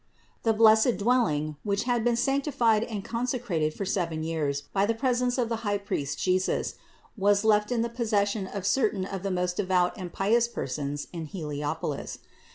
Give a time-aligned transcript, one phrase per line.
[0.41, 4.95] The blessed dwelling, which had been sanctified and con secrated for seven years by the
[4.95, 6.73] presence of the High priest Jesus,
[7.15, 11.25] was left in the possession of certain of the most devout and pious persons in
[11.27, 12.17] Heliopolis.